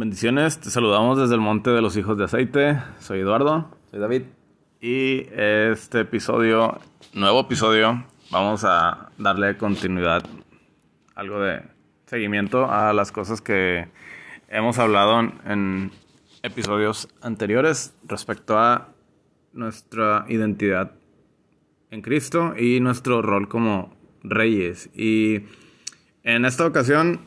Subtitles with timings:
[0.00, 2.82] Bendiciones, te saludamos desde el Monte de los Hijos de Aceite.
[3.00, 3.70] Soy Eduardo.
[3.90, 4.22] Soy David.
[4.80, 6.78] Y este episodio,
[7.12, 10.22] nuevo episodio, vamos a darle continuidad,
[11.14, 11.62] algo de
[12.06, 13.88] seguimiento a las cosas que
[14.48, 15.90] hemos hablado en
[16.42, 18.88] episodios anteriores respecto a
[19.52, 20.92] nuestra identidad
[21.90, 24.90] en Cristo y nuestro rol como reyes.
[24.94, 25.40] Y
[26.22, 27.20] en esta ocasión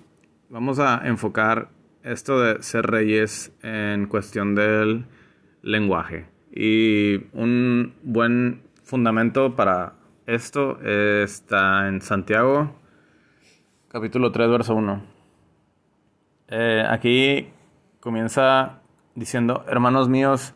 [0.49, 1.69] vamos a enfocar
[2.03, 5.05] esto de ser reyes en cuestión del
[5.61, 6.27] lenguaje.
[6.55, 9.95] Y un buen fundamento para
[10.25, 12.75] esto está en Santiago,
[13.89, 15.03] capítulo 3, verso 1.
[16.49, 17.49] Eh, aquí
[17.99, 18.81] comienza
[19.15, 20.53] diciendo, hermanos míos,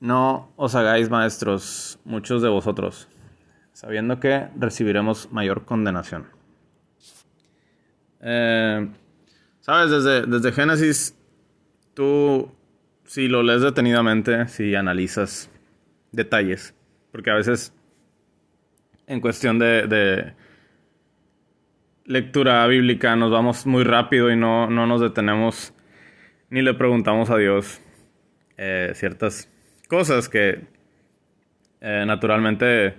[0.00, 3.08] no os hagáis maestros muchos de vosotros,
[3.72, 6.26] sabiendo que recibiremos mayor condenación.
[8.20, 8.88] Eh,
[9.64, 11.16] Sabes, desde, desde Génesis,
[11.94, 12.52] tú,
[13.06, 15.48] si lo lees detenidamente, si analizas
[16.12, 16.74] detalles,
[17.10, 17.72] porque a veces,
[19.06, 20.34] en cuestión de,
[22.06, 25.72] lectura bíblica, nos vamos muy rápido y no, nos detenemos
[26.50, 27.80] ni le preguntamos a Dios
[28.56, 29.50] eh, ciertas
[29.88, 30.60] cosas que
[31.80, 32.94] eh, naturalmente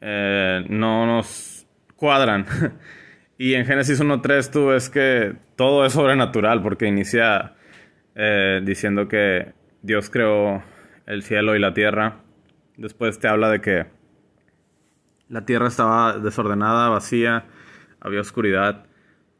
[0.00, 2.46] eh, no nos cuadran.
[3.38, 7.54] Y en Génesis 1.3 tú ves que todo es sobrenatural porque inicia
[8.62, 10.62] diciendo que Dios creó
[11.06, 12.18] el cielo y la tierra.
[12.76, 13.86] Después te habla de que
[15.32, 17.46] la tierra estaba desordenada, vacía,
[18.00, 18.84] había oscuridad.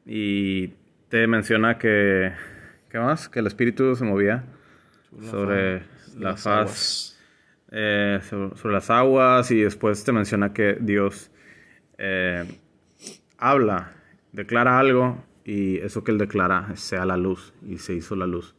[0.07, 0.69] Y
[1.11, 2.33] te menciona que...
[2.89, 3.29] ¿Qué más?
[3.29, 4.45] Que el espíritu se movía
[5.31, 5.83] sobre
[6.19, 7.19] la faz,
[7.71, 9.51] eh, sobre, las aguas.
[9.51, 11.31] Y después te menciona que Dios...
[11.99, 12.45] Eh,
[13.37, 13.93] habla,
[14.33, 18.55] declara algo y eso que él declara sea la luz y se hizo la luz.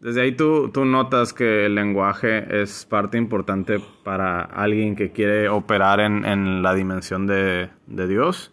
[0.00, 5.48] Desde ahí tú, tú notas que el lenguaje es parte importante para alguien que quiere
[5.48, 8.52] operar en, la dimensión de, Dios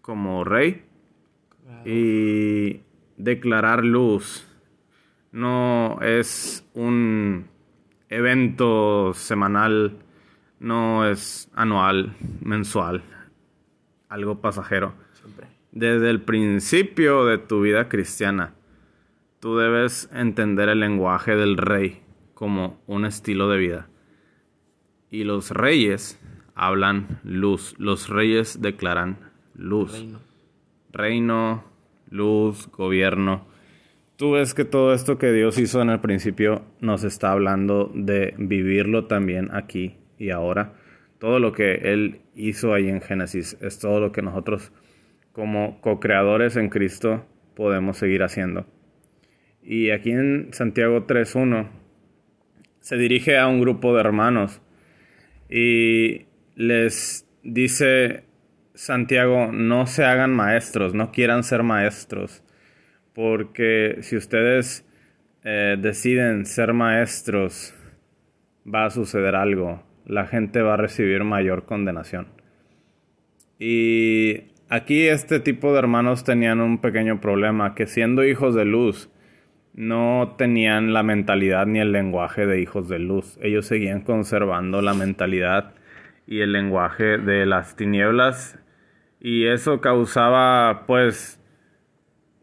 [0.00, 0.84] como rey.
[1.84, 2.80] Y
[3.16, 4.46] declarar luz
[5.32, 7.46] no es un
[8.08, 9.96] evento semanal,
[10.60, 13.02] no es anual, mensual
[14.08, 14.94] algo pasajero.
[15.72, 18.54] Desde el principio de tu vida cristiana,
[19.40, 22.02] tú debes entender el lenguaje del rey
[22.34, 23.88] como un estilo de vida.
[25.10, 26.20] Y los reyes
[26.54, 27.74] hablan luz.
[27.78, 29.18] Los reyes declaran
[29.54, 29.92] luz.
[29.92, 30.20] Reino.
[30.92, 31.64] Reino,
[32.10, 33.46] luz, gobierno.
[34.16, 38.34] Tú ves que todo esto que Dios hizo en el principio nos está hablando de
[38.36, 40.74] vivirlo también aquí y ahora
[41.18, 44.72] todo lo que Él hizo ahí en Génesis es todo lo que nosotros
[45.32, 48.66] como co-creadores en Cristo podemos seguir haciendo.
[49.68, 51.68] Y aquí en Santiago 3.1
[52.80, 54.62] se dirige a un grupo de hermanos
[55.50, 56.22] y
[56.56, 58.24] les dice
[58.72, 62.42] Santiago, no se hagan maestros, no quieran ser maestros,
[63.12, 64.86] porque si ustedes
[65.44, 67.74] eh, deciden ser maestros,
[68.64, 72.28] va a suceder algo la gente va a recibir mayor condenación.
[73.58, 79.10] Y aquí este tipo de hermanos tenían un pequeño problema, que siendo hijos de luz,
[79.78, 83.38] no tenían la mentalidad ni el lenguaje de hijos de luz.
[83.42, 85.74] Ellos seguían conservando la mentalidad
[86.26, 88.58] y el lenguaje de las tinieblas
[89.20, 91.40] y eso causaba pues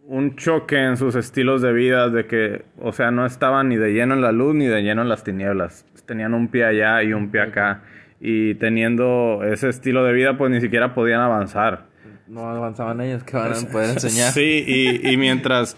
[0.07, 3.93] un choque en sus estilos de vida de que, o sea, no estaban ni de
[3.93, 7.13] lleno en la luz ni de lleno en las tinieblas tenían un pie allá y
[7.13, 7.81] un pie acá.
[8.19, 11.85] Y teniendo ese estilo de vida, pues ni siquiera podían avanzar.
[12.27, 14.31] No avanzaban ellos, que van a poder enseñar.
[14.31, 15.77] Sí, y, mientras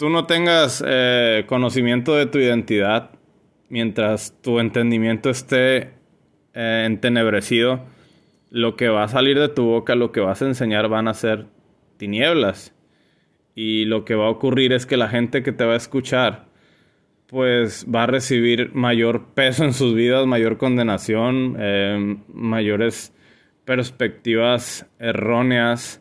[0.00, 3.10] tú no tengas eh, conocimiento de tu identidad,
[3.68, 5.90] mientras tu entendimiento esté
[6.54, 7.84] eh, entenebrecido,
[8.48, 11.12] lo que va a salir de tu boca, lo que vas a enseñar van a
[11.12, 11.48] ser
[11.98, 12.74] tinieblas.
[13.54, 16.46] Y lo que va a ocurrir es que la gente que te va a escuchar
[17.26, 23.12] pues va a recibir mayor peso en sus vidas, mayor condenación, eh, mayores
[23.66, 26.00] perspectivas erróneas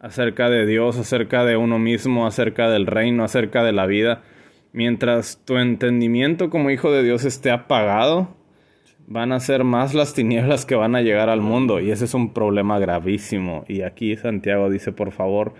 [0.00, 4.22] acerca de Dios, acerca de uno mismo, acerca del reino, acerca de la vida.
[4.72, 8.36] Mientras tu entendimiento como hijo de Dios esté apagado,
[9.06, 12.14] van a ser más las tinieblas que van a llegar al mundo y ese es
[12.14, 13.64] un problema gravísimo.
[13.66, 15.54] Y aquí Santiago dice, por favor,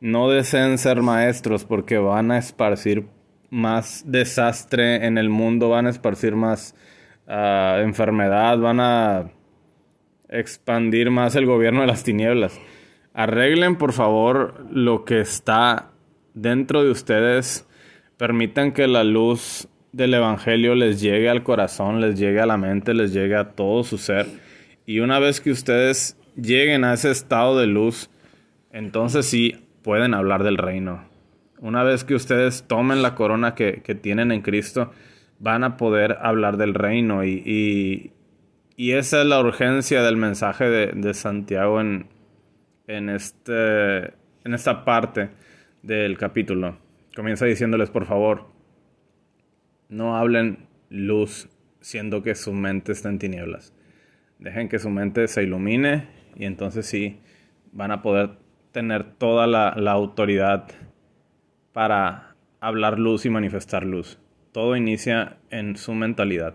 [0.00, 3.06] no deseen ser maestros porque van a esparcir
[3.50, 6.74] más desastre en el mundo, van a esparcir más
[7.26, 9.30] ah, enfermedad, van a
[10.28, 12.60] expandir más el gobierno de las tinieblas.
[13.14, 15.90] Arreglen por favor lo que está
[16.34, 17.66] dentro de ustedes.
[18.16, 22.94] Permitan que la luz del Evangelio les llegue al corazón, les llegue a la mente,
[22.94, 24.26] les llegue a todo su ser.
[24.86, 28.10] Y una vez que ustedes lleguen a ese estado de luz,
[28.72, 31.04] entonces sí pueden hablar del reino.
[31.58, 34.90] Una vez que ustedes tomen la corona que, tienen en Cristo,
[35.38, 37.24] van a poder hablar del reino.
[37.24, 38.12] Y,
[38.76, 42.06] y, esa es la urgencia del mensaje de, Santiago en,
[42.96, 43.98] en, este,
[44.44, 45.30] en esta parte
[45.82, 46.78] del capítulo.
[47.14, 48.46] Comienza diciéndoles, por favor,
[49.88, 51.48] no hablen luz
[51.80, 53.74] siendo que su mente está en tinieblas.
[54.38, 57.20] Dejen que su mente se ilumine y entonces sí
[57.72, 58.30] van a poder
[58.72, 60.68] tener toda la, autoridad
[61.72, 64.18] para hablar luz y manifestar luz.
[64.52, 66.54] Todo inicia en su mentalidad.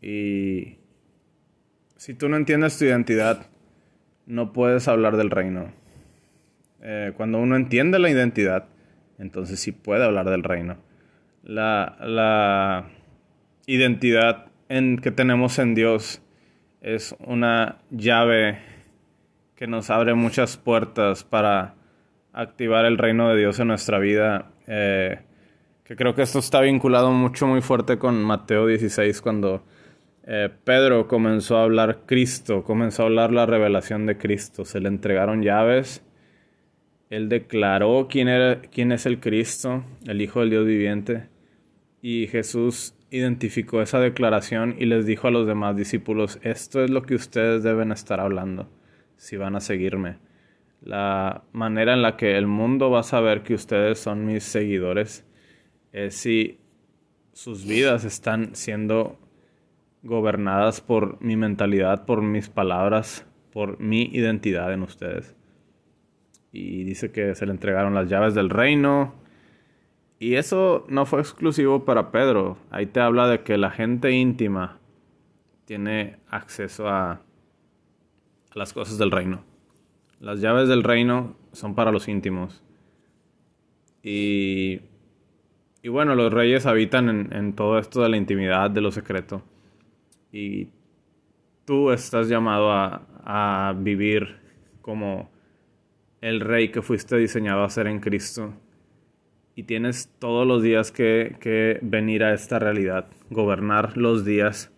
[0.00, 0.78] Y
[1.96, 3.46] si tú no entiendes tu identidad,
[4.26, 5.72] no puedes hablar del reino.
[6.82, 8.66] Eh, cuando uno entiende la identidad,
[9.18, 10.76] entonces sí puede hablar del reino
[11.42, 12.88] la,
[13.66, 16.22] identidad en, que tenemos en Dios
[16.80, 18.58] es una llave
[19.54, 21.74] que nos abre muchas puertas para
[22.32, 24.50] activar el reino de Dios en nuestra vida.
[24.66, 25.20] Eh,
[25.84, 29.64] que creo que esto está vinculado mucho, muy fuerte con Mateo 16, cuando
[30.24, 34.64] eh, Pedro comenzó a hablar Cristo, comenzó a hablar la revelación de Cristo.
[34.64, 36.04] Se le entregaron llaves.
[37.10, 41.28] Él declaró quién, era, quién es el Cristo, el Hijo del Dios viviente.
[42.00, 47.02] Y Jesús identificó esa declaración y les dijo a los demás discípulos, esto es lo
[47.02, 48.70] que ustedes deben estar hablando
[49.16, 50.16] si van a seguirme.
[50.80, 55.24] La manera en la que el mundo va a saber que ustedes son mis seguidores
[55.92, 56.58] es si
[57.32, 59.18] sus vidas están siendo
[60.02, 65.36] gobernadas por mi mentalidad, por mis palabras, por mi identidad en ustedes.
[66.52, 69.14] Y dice que se le entregaron las llaves del reino,
[70.22, 72.56] y eso no fue exclusivo para Pedro.
[72.70, 74.78] Ahí te habla de que la gente íntima
[75.64, 77.22] tiene acceso a
[78.54, 79.42] las cosas del reino.
[80.20, 82.62] Las llaves del reino son para los íntimos.
[84.00, 84.82] Y,
[85.82, 89.42] y bueno, los reyes habitan en, todo esto de la intimidad, de lo secreto.
[90.32, 90.70] Y
[91.64, 94.40] tú estás llamado a, a vivir
[94.80, 95.30] como
[96.20, 98.54] el rey que fuiste diseñado a ser en Cristo
[99.54, 104.70] y tienes todos los días que, venir a esta realidad, gobernar los días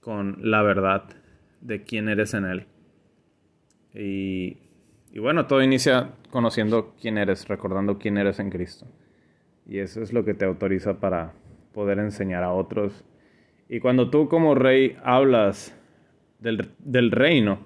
[0.00, 1.04] con la verdad
[1.60, 2.66] de quién eres en Él.
[3.94, 4.56] Y,
[5.12, 8.86] y, bueno, todo inicia conociendo quién eres, recordando quién eres en Cristo.
[9.66, 11.34] Y eso es lo que te autoriza para
[11.72, 13.04] poder enseñar a otros.
[13.72, 15.74] Y cuando tú como rey hablas
[16.40, 17.60] del, reino,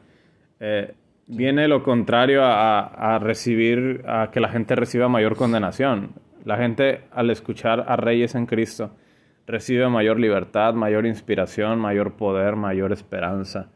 [0.61, 0.95] eh,
[1.27, 6.13] viene lo contrario a, a, recibir, a que la gente reciba mayor condenación.
[6.45, 8.93] La gente al escuchar a Reyes en Cristo
[9.49, 13.73] recibe mayor libertad, mayor inspiración, mayor poder, mayor esperanza.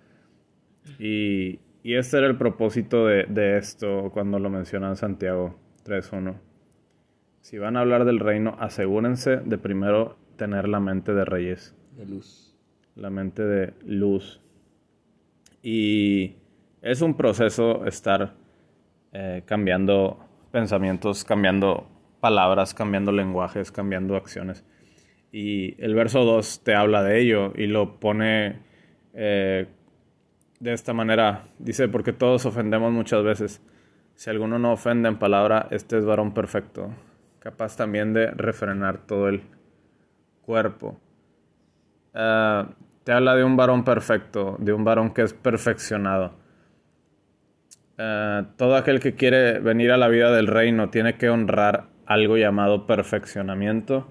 [1.01, 6.37] Y, y este era el propósito de, de esto cuando lo menciona Santiago 3.1.
[7.41, 11.75] Si van a hablar del reino, asegúrense de primero tener la mente de reyes.
[12.01, 12.57] De luz.
[12.97, 14.41] La mente de luz.
[15.63, 16.37] Y
[16.81, 18.37] es un proceso estar
[19.13, 20.19] eh, cambiando
[20.51, 21.87] pensamientos, cambiando
[22.21, 24.65] palabras, cambiando lenguajes, cambiando acciones.
[25.31, 28.61] Y el verso 2 te habla de ello y lo pone
[29.13, 29.67] eh,
[30.59, 31.49] de esta manera.
[31.59, 33.61] Dice, porque todos ofendemos muchas veces.
[34.15, 36.95] Si alguno no ofende en palabra, este es varón perfecto,
[37.41, 39.43] capaz también de refrenar todo el
[40.41, 40.99] cuerpo.
[42.15, 42.65] Eh,
[43.05, 46.35] te habla de un varón perfecto, de un varón que es perfeccionado.
[47.99, 52.37] Eh, todo aquel que quiere venir a la vida del reino tiene que honrar algo
[52.37, 54.09] llamado perfeccionamiento.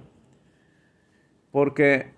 [1.51, 2.11] Porque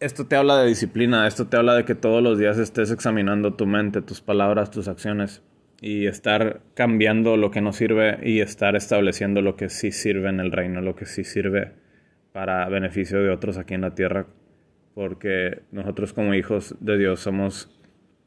[0.00, 3.54] esto te habla de disciplina, esto te habla de que todos los días estés examinando
[3.54, 5.42] tu mente, tus palabras, tus acciones
[5.80, 10.40] y estar cambiando lo que no sirve y estar estableciendo lo que sí sirve en
[10.40, 11.72] el reino, lo que sí sirve
[12.32, 14.26] para beneficio de otros aquí en la tierra,
[14.98, 17.70] porque nosotros como hijos de Dios somos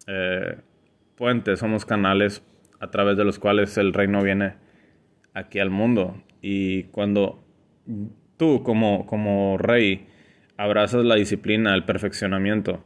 [0.08, 0.56] eh,
[1.18, 2.46] puentes, somos canales
[2.80, 4.54] a través de los cuales el reino viene
[5.34, 6.24] aquí al mundo.
[6.42, 7.44] Y cuando
[8.38, 10.08] tú como, como rey
[10.56, 12.82] abrazas la disciplina, el perfeccionamiento,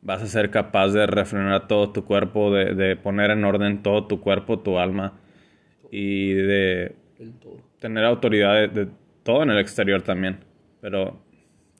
[0.00, 4.20] vas a ser capaz de refrenar todo tu cuerpo, de, poner en orden todo tu
[4.20, 5.20] cuerpo, tu alma
[5.92, 6.96] y de
[7.78, 8.88] tener autoridad de,
[9.22, 10.40] todo en el exterior también.
[10.80, 11.22] Pero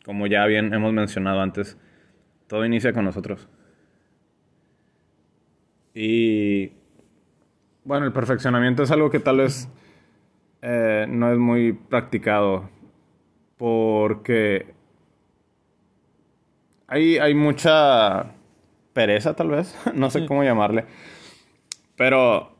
[0.04, 1.78] como ya bien hemos mencionado antes,
[2.46, 3.48] todo inicia con nosotros.
[5.94, 6.72] Y
[7.84, 9.68] bueno, el perfeccionamiento es algo que tal vez
[10.62, 12.70] eh, no es muy practicado
[13.56, 14.74] porque
[16.86, 18.32] hay, hay mucha
[18.92, 20.84] pereza tal vez, no sé cómo llamarle,
[21.96, 22.52] pero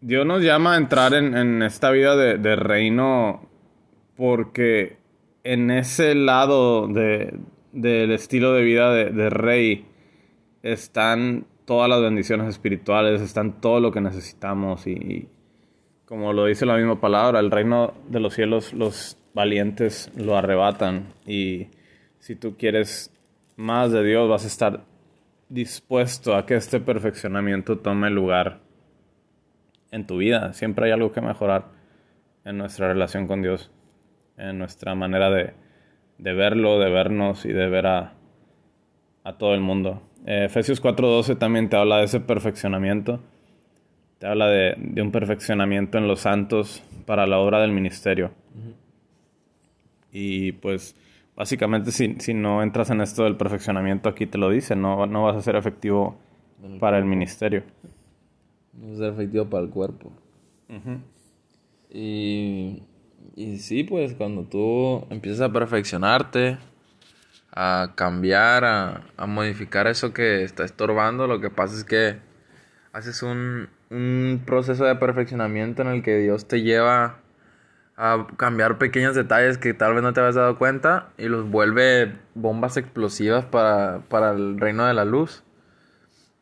[0.00, 3.48] Dios nos llama a entrar en, esta vida de, reino
[4.16, 4.97] porque
[5.44, 9.86] en ese lado del estilo de vida de, rey
[10.62, 15.28] están todas las bendiciones espirituales, están todo lo que necesitamos y,
[16.04, 21.12] como lo dice la misma palabra, el reino de los cielos los valientes lo arrebatan
[21.26, 21.68] y
[22.18, 23.12] si tú quieres
[23.56, 24.84] más de Dios vas a estar
[25.48, 28.60] dispuesto a que este perfeccionamiento tome lugar
[29.90, 30.52] en tu vida.
[30.52, 31.66] Siempre hay algo que mejorar
[32.44, 33.70] en nuestra relación con Dios,
[34.38, 35.52] en nuestra manera de,
[36.18, 38.12] verlo, de vernos y de ver a,
[39.24, 40.02] a todo el mundo.
[40.26, 43.20] Eh, Efesios 4:12 también te habla de ese perfeccionamiento.
[44.18, 48.32] Te habla de, un perfeccionamiento en los santos para la obra del ministerio.
[50.10, 50.96] Y pues
[51.36, 55.24] básicamente si, si, no entras en esto del perfeccionamiento, aquí te lo dice, no, no
[55.24, 56.18] vas a ser efectivo
[56.80, 57.62] para el ministerio.
[58.72, 60.10] No vas a ser efectivo para el cuerpo.
[61.90, 62.82] y,
[63.36, 66.58] y sí, pues cuando tú empiezas a perfeccionarte,
[67.52, 72.18] a cambiar, a, a modificar eso que está estorbando, lo que pasa es que
[72.92, 77.20] haces un, un proceso de perfeccionamiento en el que Dios te lleva
[77.96, 82.16] a cambiar pequeños detalles que tal vez no te habías dado cuenta y los vuelve
[82.34, 85.42] bombas explosivas para, para el reino de la luz.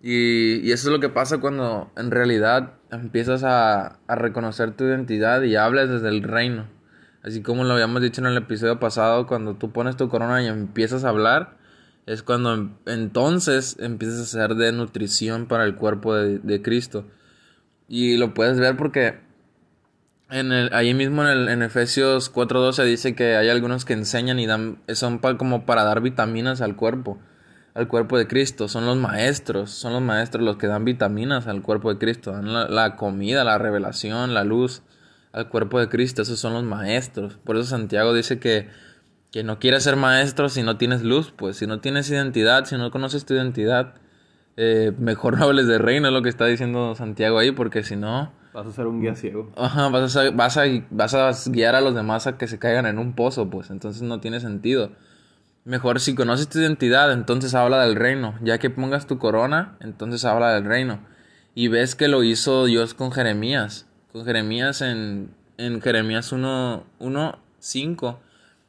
[0.03, 4.85] Y, y, eso es lo que pasa cuando en realidad empiezas a, a, reconocer tu
[4.85, 6.67] identidad y hablas desde el reino.
[7.23, 10.47] Así como lo habíamos dicho en el episodio pasado, cuando tú pones tu corona y
[10.47, 11.57] empiezas a hablar,
[12.07, 17.05] es cuando entonces empiezas a ser de nutrición para el cuerpo de, Cristo.
[17.89, 19.19] Y lo puedes ver porque
[20.31, 24.39] en el, ahí mismo en, el, en Efesios 4.12 dice que hay algunos que enseñan
[24.39, 27.19] y dan, son como para dar vitaminas al cuerpo,
[27.77, 28.69] al cuerpo de Cristo.
[28.69, 32.33] Son los maestros, son los maestros los que dan vitaminas al cuerpo de Cristo.
[32.33, 34.83] Dan la, comida, la revelación, la luz
[35.33, 36.23] al cuerpo de Cristo.
[36.23, 37.39] Esos son los maestros.
[37.45, 38.69] Por eso Santiago dice que,
[39.31, 41.35] que no quieres ser maestro si no tienes luz.
[41.37, 43.95] Pues si no tienes identidad, si no conoces tu identidad,
[44.57, 47.95] eh, mejor no hables de reino, es lo que está diciendo Santiago ahí, porque si
[47.95, 49.53] no Vas a ser un guía ciego.
[49.55, 52.87] Ajá, vas a, vas, a, vas a guiar a los demás a que se caigan
[52.87, 54.93] en un pozo, pues entonces no tiene sentido.
[55.67, 58.39] Mejor si conoces tu identidad, entonces habla del reino.
[58.41, 61.01] Ya que pongas tu corona, entonces habla del reino.
[61.57, 63.85] Y ves que lo hizo Dios con Jeremías.
[64.13, 66.85] Con Jeremías en, en Jeremías 1,
[67.59, 68.21] 5.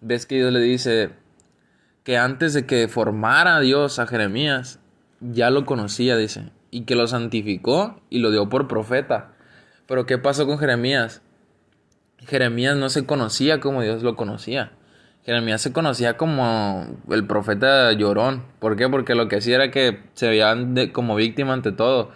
[0.01, 1.11] Ves que Dios le dice
[2.03, 4.79] que antes de que formara Dios a Jeremías,
[5.19, 6.49] ya lo conocía, dice.
[6.71, 9.33] Y que lo santificó y lo dio por profeta.
[9.85, 11.21] Pero ¿qué pasó con Jeremías?
[12.25, 14.71] Jeremías no se conocía como Dios lo conocía.
[15.27, 18.45] Jeremías se conocía como el profeta llorón.
[18.59, 18.87] ¿Por qué?
[18.87, 20.55] Porque lo que hacía era que se veía
[20.93, 22.11] como víctima ante todo.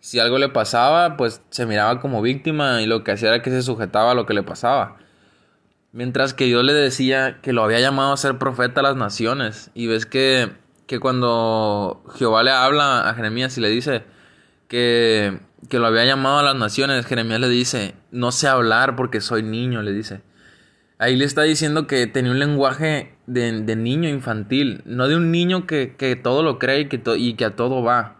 [0.00, 3.50] Si algo le pasaba, pues se miraba como víctima y lo que hacía era que
[3.50, 4.96] se sujetaba a lo que le pasaba.
[5.92, 9.70] Mientras que Dios le decía que lo había llamado a ser profeta a las naciones.
[9.74, 10.50] Y ves que,
[10.86, 14.04] que cuando Jehová le habla a Jeremías y le dice
[14.68, 19.20] que que lo había llamado a las naciones, Jeremías le dice, no sé hablar porque
[19.20, 20.22] soy niño, le dice.
[21.04, 25.66] Ahí le está diciendo que tenía un lenguaje de, niño infantil, no de un niño
[25.66, 28.16] que, todo lo cree y que, y que a todo va,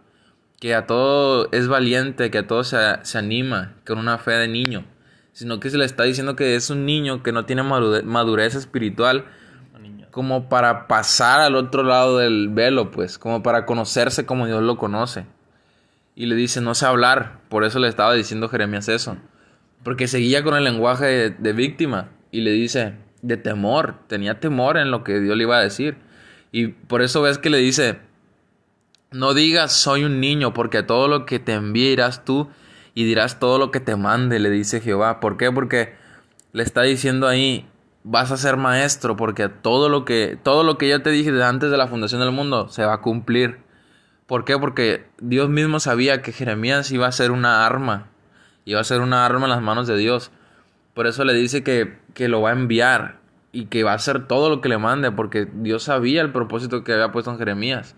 [0.61, 4.49] que a todo es valiente, que a todo se, se anima, con una fe de
[4.49, 4.85] niño,
[5.33, 9.25] sino que se le está diciendo que es un niño que no tiene madurez espiritual
[10.11, 14.77] como para pasar al otro lado del velo, pues, como para conocerse como Dios lo
[14.77, 15.27] conoce
[16.15, 17.41] y le dice, no sé hablar.
[17.49, 19.17] Por eso le estaba diciendo Jeremías eso.
[19.83, 24.91] Porque seguía con el lenguaje de, víctima y le dice, de temor, tenía temor en
[24.91, 25.97] lo que Dios le iba a decir.
[26.51, 28.01] Y por eso ves que le dice,
[29.13, 32.51] no digas soy un niño, porque todo lo que te envíe irás tú
[32.93, 35.21] y dirás todo lo que te mande, le dice Jehová.
[35.21, 35.53] ¿Por qué?
[35.53, 35.95] Porque
[36.53, 37.69] le está diciendo ahí,
[38.03, 41.71] vas a ser maestro, porque todo lo que, todo lo que yo te dije antes
[41.71, 43.59] de la fundación del mundo se va a cumplir.
[44.27, 44.59] ¿Por qué?
[44.59, 48.09] Porque Dios mismo sabía que Jeremías iba a ser una arma,
[48.65, 50.33] iba a ser una arma en las manos de Dios.
[50.95, 53.19] Por eso le dice que, que lo va a enviar
[53.53, 56.85] y que va a hacer todo lo que le mande, porque Dios sabía el propósito
[56.85, 57.97] que había puesto en Jeremías.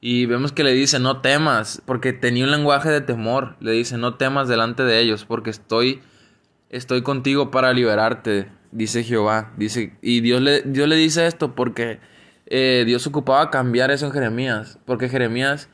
[0.00, 3.56] Y vemos que le dice, no temas, porque tenía un lenguaje de temor.
[3.60, 6.00] Le dice, no temas delante de ellos, porque estoy,
[6.70, 9.52] estoy contigo para liberarte, dice Jehová.
[9.58, 12.00] Dice, y Dios le, Dios le dice esto porque
[12.46, 14.78] eh, Dios ocupaba cambiar eso en Jeremías.
[14.86, 15.68] Porque Jeremías,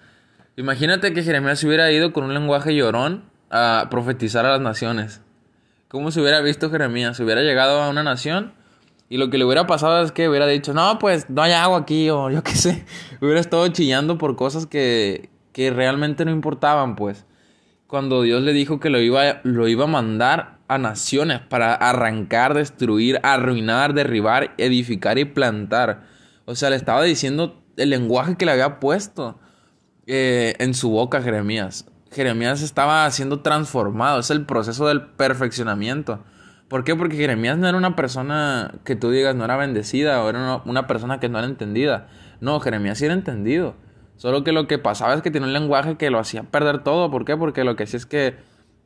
[0.57, 5.23] imagínate que Jeremías hubiera ido con un lenguaje llorón a profetizar a las naciones.
[5.89, 7.17] ¿Cómo se hubiera visto Jeremías?
[7.17, 8.53] Se hubiera llegado a una nación
[9.09, 11.79] y lo que le hubiera pasado es que hubiera dicho, no, pues no hay agua
[11.79, 12.85] aquí o yo qué sé.
[13.21, 17.25] Hubiera estado chillando por cosas que, que realmente no importaban, pues.
[17.87, 22.55] Cuando Dios le dijo que lo iba, lo iba a mandar a naciones para arrancar,
[22.55, 26.03] destruir, arruinar, derribar, edificar y plantar.
[26.47, 29.39] O sea, le estaba diciendo el lenguaje que le había puesto
[30.09, 31.87] eh, en su boca Jeremías.
[32.11, 36.21] Jeremías estaba siendo transformado, es el proceso del perfeccionamiento.
[36.69, 36.97] ¿Por qué?
[36.97, 40.87] Porque Jeremías no era una persona que tú digas no era bendecida o era una,
[40.87, 42.09] persona que no era entendida.
[42.41, 43.75] No, Jeremías sí era entendido.
[44.17, 47.11] Solo que lo que pasaba es que tenía un lenguaje que lo hacía perder todo.
[47.11, 47.37] ¿Por qué?
[47.37, 48.37] Porque lo que hacía es que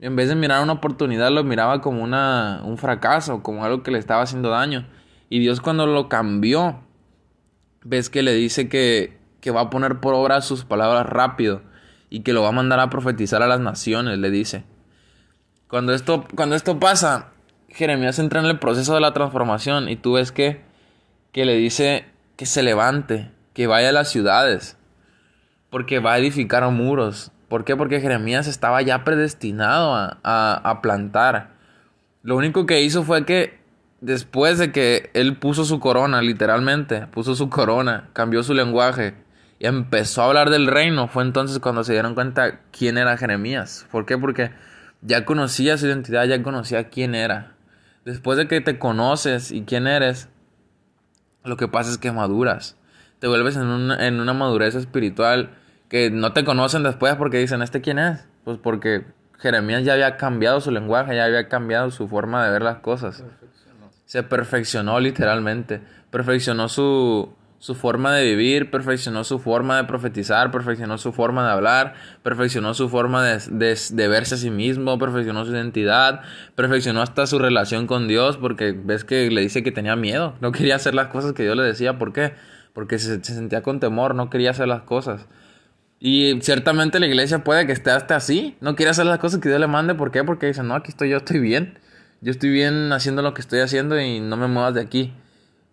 [0.00, 3.90] en vez de mirar una oportunidad lo miraba como una, un fracaso, como algo que
[3.90, 4.86] le estaba haciendo daño.
[5.30, 6.80] Y Dios cuando lo cambió,
[7.82, 11.62] ves que le dice que, que va a poner por obra sus palabras rápido
[12.10, 14.64] y que lo va a mandar a profetizar a las naciones, le dice.
[15.68, 17.28] Cuando esto, cuando esto pasa,
[17.68, 20.60] Jeremías entra en el proceso de la transformación y tú ves que,
[21.32, 22.04] que le dice
[22.36, 24.76] que se levante, que vaya a las ciudades,
[25.70, 27.30] porque va a edificar muros.
[27.48, 27.76] ¿Por qué?
[27.76, 31.50] Porque Jeremías estaba ya predestinado a, a plantar.
[32.22, 33.60] Lo único que hizo fue que
[34.00, 39.14] después de que él puso su corona, literalmente, puso su corona, cambió su lenguaje
[39.60, 43.86] y empezó a hablar del reino, fue entonces cuando se dieron cuenta quién era Jeremías.
[43.92, 44.18] ¿Por qué?
[44.18, 44.50] Porque
[45.02, 47.54] ya conocía su identidad, ya conocía quién era
[48.04, 50.28] después de que te conoces y quién eres,
[51.44, 52.76] lo que pasa es que maduras.
[53.18, 55.50] Te vuelves en una, en una madurez espiritual
[55.88, 58.26] que no te conocen después porque dicen, ¿este quién es?
[58.44, 59.06] Pues porque
[59.38, 63.22] Jeremías ya había cambiado su lenguaje, ya había cambiado su forma de ver las cosas.
[64.06, 65.80] Se perfeccionó literalmente.
[66.10, 71.52] Perfeccionó su, su forma de vivir, perfeccionó su forma de profetizar, perfeccionó su forma de
[71.52, 71.92] hablar,
[72.22, 73.38] perfeccionó su forma de,
[73.90, 76.22] de, verse a sí mismo, perfeccionó su identidad,
[76.54, 80.52] perfeccionó hasta su relación con Dios, porque ves que le dice que tenía miedo, no
[80.52, 82.32] quería hacer las cosas que Dios le decía, ¿por qué?
[82.72, 85.26] Porque se, se sentía con temor, no quería hacer las cosas.
[85.98, 89.50] Y ciertamente la iglesia puede que esté hasta así, no quiere hacer las cosas que
[89.50, 90.24] Dios le mande, ¿por qué?
[90.24, 91.78] Porque dice, no, aquí estoy yo, estoy bien,
[92.22, 95.12] yo estoy bien haciendo lo que estoy haciendo y no me muevas de aquí.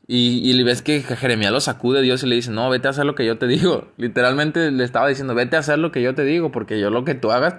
[0.10, 3.06] Y, y ves que Jeremías lo sacude Dios y le dice, no, vete a hacer
[3.06, 3.92] lo que yo te digo.
[3.98, 7.04] Literalmente le estaba diciendo, vete a hacer lo que yo te digo, porque yo lo
[7.04, 7.56] que tú hagas,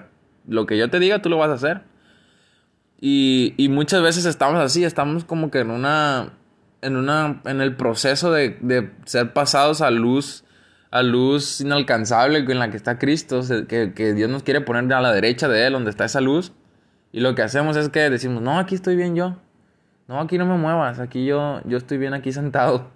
[0.47, 1.83] lo que yo te diga, tú lo vas a hacer.
[2.99, 6.33] Y, y muchas veces estamos así, estamos como que en una,
[6.81, 10.43] en una, en el proceso de, de ser pasados a luz,
[10.89, 15.01] a luz inalcanzable en la que está Cristo, que, que Dios nos quiere poner a
[15.01, 16.51] la derecha de Él, donde está esa luz.
[17.11, 19.37] Y lo que hacemos es que decimos, no, aquí estoy bien yo
[20.09, 22.89] no, aquí no me muevas, aquí yo, yo estoy bien aquí sentado.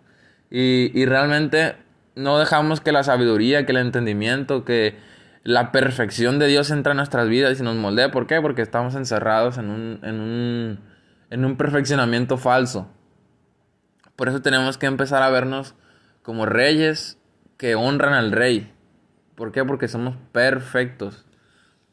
[0.50, 1.76] Y, y realmente
[2.16, 4.98] no dejamos que la sabiduría, que el entendimiento, que
[5.44, 8.10] la perfección de Dios entre en nuestras vidas y nos moldee.
[8.10, 8.42] ¿Por qué?
[8.42, 10.80] Porque estamos encerrados en un, en un,
[11.30, 12.90] en un perfeccionamiento falso.
[14.16, 15.76] Por eso tenemos que empezar a vernos
[16.24, 17.20] como reyes
[17.58, 18.74] que honran al rey.
[19.36, 19.64] ¿Por qué?
[19.64, 21.28] Porque somos perfectos.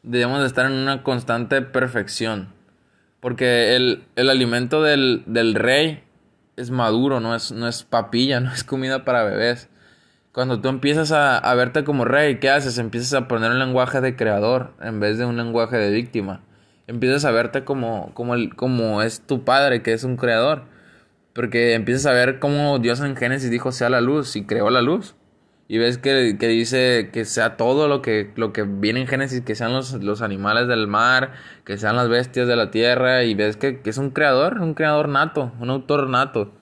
[0.02, 2.58] Debemos de estar en una constante perfección.
[3.20, 6.02] Porque el, el alimento del, del, rey
[6.56, 9.68] es maduro, no es, no es papilla, no es comida para bebés.
[10.32, 12.78] Cuando tú empiezas a, a, verte como rey, ¿qué haces?
[12.78, 16.42] Empiezas a poner un lenguaje de creador en vez de un lenguaje de víctima.
[16.86, 20.64] Empiezas a verte como, como, el, como es tu padre, que es un creador.
[21.32, 24.82] Porque empiezas a ver cómo Dios en Génesis dijo sea la luz y creó la
[24.82, 25.14] luz
[25.70, 29.42] y ves que, que, dice que sea todo lo que, lo que viene en Génesis,
[29.42, 33.36] que sean los, los, animales del mar, que sean las bestias de la tierra, y
[33.36, 36.52] ves que, que, es un creador, un creador nato, un autor nato.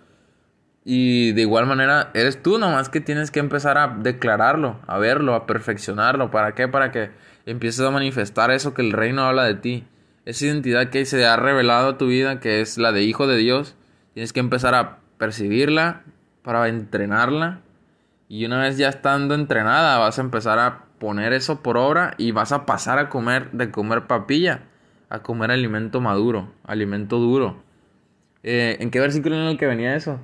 [0.84, 5.34] Y de igual manera, eres tú nomás que tienes que empezar a declararlo, a verlo,
[5.34, 6.30] a perfeccionarlo.
[6.30, 6.68] ¿Para qué?
[6.68, 7.10] Para que
[7.46, 9.86] empieces a manifestar eso que el reino habla de ti.
[10.26, 13.38] Esa identidad que se ha revelado a tu vida, que es la de hijo de
[13.38, 13.74] Dios,
[14.12, 16.02] tienes que empezar a percibirla,
[16.42, 17.62] para entrenarla
[18.28, 22.32] y una vez ya estando entrenada, vas a empezar a poner eso por obra y
[22.32, 24.62] vas a pasar a comer de comer papilla
[25.08, 27.56] a comer alimento maduro, alimento duro.
[28.42, 30.20] Eh, ¿En qué versículo en el que venía eso?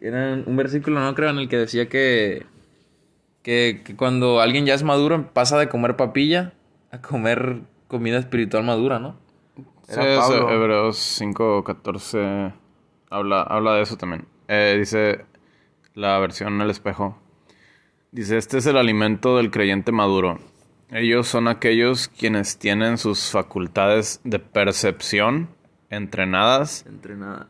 [0.00, 2.44] Era un versículo, no creo, en el que decía que,
[3.42, 6.52] que, cuando alguien ya es maduro pasa de comer papilla
[6.90, 9.16] a comer comida espiritual madura, ¿no?
[9.88, 12.52] Sí, Hebreos 5.14
[13.10, 14.26] habla, habla de eso también.
[14.48, 15.24] Eh, dice
[15.94, 17.16] la versión en el espejo.
[18.12, 20.38] Dice, este es el alimento del creyente maduro.
[20.90, 25.48] Ellos son aquellos quienes tienen sus facultades de percepción
[25.90, 26.84] entrenadas.
[26.86, 27.48] Entrenadas.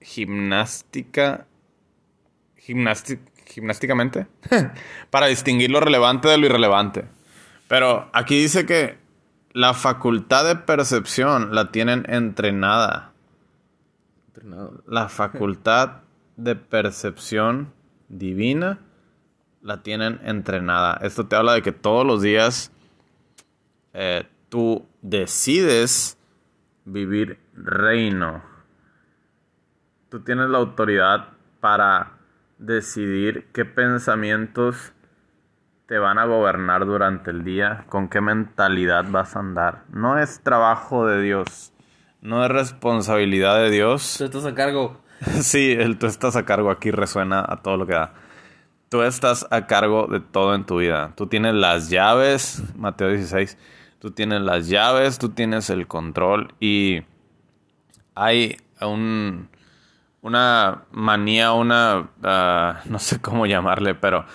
[0.00, 1.46] Gimnástica.
[2.56, 4.26] gimnásticamente.
[5.10, 7.04] para distinguir lo relevante de lo irrelevante.
[7.68, 8.98] Pero aquí dice que
[9.52, 13.12] la facultad de percepción la tienen entrenada.
[14.28, 14.82] Entrenado.
[14.86, 16.02] La facultad
[16.36, 17.72] de percepción
[18.08, 18.80] divina
[19.62, 20.98] la tienen entrenada.
[21.02, 22.72] Esto te habla de que todos los días
[23.94, 26.18] eh, tú decides
[26.84, 28.42] vivir reino.
[30.08, 31.28] Tú tienes la autoridad
[31.60, 32.18] para
[32.58, 34.92] decidir qué pensamientos
[35.86, 39.84] te van a gobernar durante el día, con qué mentalidad vas a andar.
[39.90, 41.72] No es trabajo de Dios,
[42.20, 44.16] no es responsabilidad de Dios.
[44.18, 45.00] Tú estás a cargo.
[45.42, 48.14] sí, el tú estás a cargo aquí resuena a todo lo que da.
[48.92, 51.14] Tú estás a cargo de todo en tu vida.
[51.16, 53.56] Tú tienes las llaves, Mateo 16,
[53.98, 57.00] tú tienes las llaves, tú tienes el control y
[58.14, 59.48] hay un,
[60.20, 64.26] una manía, una, ah, no sé cómo llamarle, pero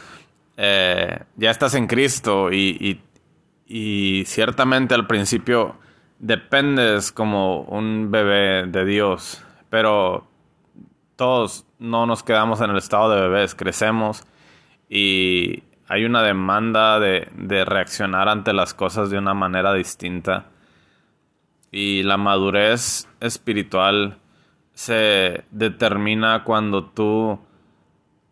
[0.57, 5.75] eh, ya estás en Cristo y ciertamente al principio
[6.17, 9.39] dependes como un bebé de Dios,
[9.69, 10.27] pero
[11.15, 14.25] todos no nos quedamos en el estado de bebés, crecemos
[14.89, 20.45] y hay una demanda de, de, reaccionar ante las cosas de una manera distinta.
[21.71, 24.19] Y la madurez espiritual
[24.73, 27.39] se determina cuando tú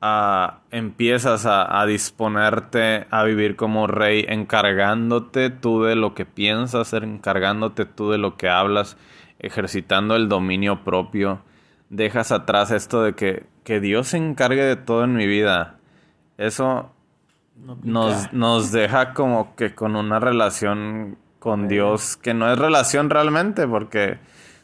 [0.01, 6.93] uh, empiezas a, a, disponerte a vivir como rey, encargándote tú de lo que piensas,
[6.93, 8.97] encargándote tú de lo que hablas,
[9.39, 11.41] ejercitando el dominio propio
[11.89, 15.74] dejas atrás esto de que, que Dios se encargue de todo en mi vida.
[16.37, 16.91] Eso
[17.83, 23.67] nos, nos deja como que con una relación con Dios que no es relación realmente,
[23.67, 24.17] porque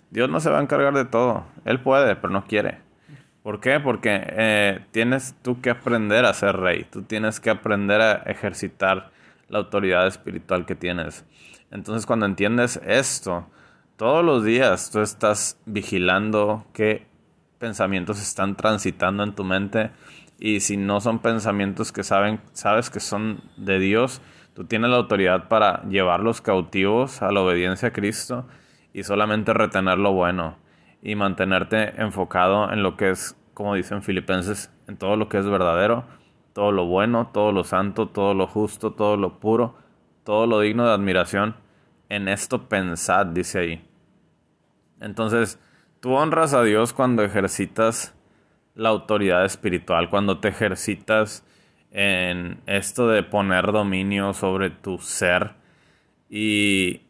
[0.10, 1.46] Dios no se va a encargar de todo.
[1.64, 2.80] Él puede, pero no quiere.
[3.44, 3.80] ¿Por qué?
[3.80, 6.86] Porque eh, tienes tú que aprender a ser rey.
[6.92, 9.12] Tú tienes que aprender a ejercitar
[9.48, 11.26] la autoridad espiritual que tienes.
[11.72, 13.48] Entonces cuando entiendes esto,
[13.96, 17.08] todos los días tú estás vigilando que
[17.58, 19.92] pensamientos están transitando en tu mente
[20.42, 24.22] y si no son pensamientos que saben, sabes que son de Dios,
[24.54, 28.46] tú tienes la autoridad para llevarlos cautivos a la obediencia a Cristo
[28.92, 30.58] y solamente retener lo bueno
[31.02, 35.46] y mantenerte enfocado en lo que es, como dicen filipenses, en todo lo que es
[35.48, 36.06] verdadero,
[36.52, 39.76] todo lo bueno, todo lo santo, todo lo justo, todo lo puro,
[40.26, 41.56] todo lo digno de admiración.
[42.10, 43.88] En esto pensad, dice ahí.
[45.00, 45.60] Entonces,
[46.02, 48.16] Tú honras a Dios cuando ejercitas
[48.76, 51.46] la autoridad espiritual, cuando te ejercitas
[51.92, 55.52] en esto de poner dominio sobre tu ser
[56.30, 57.02] y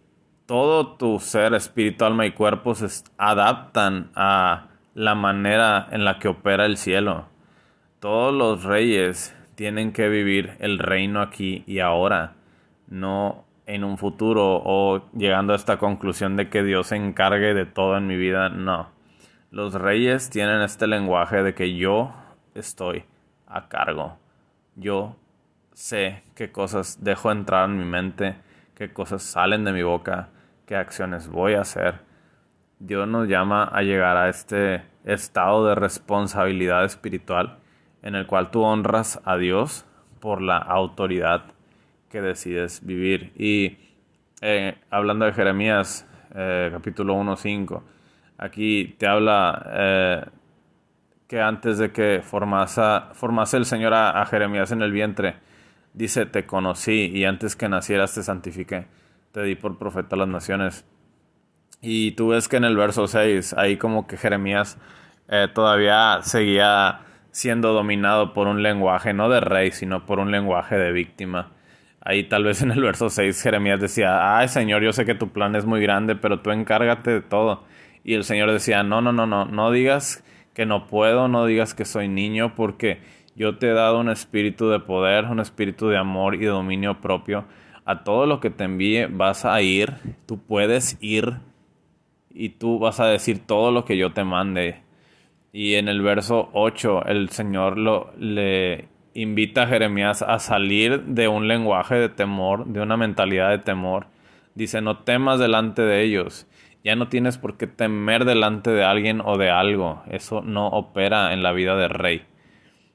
[0.47, 6.27] todo tu ser espiritual, alma y cuerpo se adaptan a la manera en la que
[6.27, 7.25] opera el cielo.
[7.99, 12.33] Todos los reyes tienen que vivir el reino aquí y ahora,
[12.87, 17.65] no en un futuro o llegando a esta conclusión de que Dios se encargue de
[17.65, 18.89] todo en mi vida, no.
[19.51, 22.13] Los reyes tienen este lenguaje de que yo
[22.55, 23.03] estoy
[23.47, 24.17] a cargo.
[24.77, 25.17] Yo
[25.73, 28.37] sé qué cosas dejo entrar en mi mente,
[28.75, 30.29] qué cosas salen de mi boca,
[30.65, 31.95] qué acciones voy a hacer.
[32.79, 37.59] Dios nos llama a llegar a este estado de responsabilidad espiritual
[38.03, 39.85] en el cual tú honras a Dios
[40.21, 41.43] por la autoridad
[42.07, 43.33] que decides vivir.
[43.35, 43.79] Y
[44.39, 47.81] eh, hablando de Jeremías, eh, capítulo 1.5,
[48.41, 50.25] aquí te habla eh,
[51.27, 55.35] que antes de que formase, el Señor a, Jeremías en el vientre,
[55.93, 58.87] dice, te conocí y antes que nacieras te santifiqué,
[59.31, 60.85] te di por profeta a las naciones.
[61.81, 64.77] Y tú ves que en el verso 6, ahí como que Jeremías
[65.53, 70.91] todavía seguía siendo dominado por un lenguaje no de rey, sino por un lenguaje de
[70.91, 71.51] víctima.
[72.01, 75.29] Ahí tal vez en el verso 6 Jeremías decía, ay Señor, yo sé que tu
[75.29, 77.63] plan es muy grande, pero tú encárgate de todo.
[78.03, 81.73] Y el Señor decía, no, no, no, no, no digas que no puedo, no digas
[81.73, 82.99] que soy niño, porque
[83.35, 86.99] yo te he dado un espíritu de poder, un espíritu de amor y de dominio
[86.99, 87.45] propio.
[87.85, 89.93] A todo lo que te envíe vas a ir,
[90.25, 91.37] tú puedes ir
[92.29, 94.81] y tú vas a decir todo lo que yo te mande.
[95.53, 101.27] Y en el verso 8 el Señor lo, le invita a Jeremías a salir de
[101.27, 104.07] un lenguaje de temor, de una mentalidad de temor.
[104.55, 106.47] Dice, no temas delante de ellos.
[106.83, 110.01] Ya no tienes por qué temer delante de alguien o de algo.
[110.09, 112.23] Eso no opera en la vida del rey.